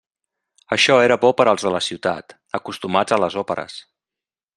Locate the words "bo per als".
1.25-1.65